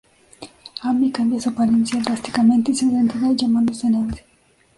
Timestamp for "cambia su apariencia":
1.11-2.01